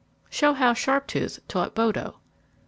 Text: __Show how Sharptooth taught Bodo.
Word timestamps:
__Show 0.31 0.55
how 0.55 0.73
Sharptooth 0.73 1.41
taught 1.47 1.75
Bodo. 1.75 2.21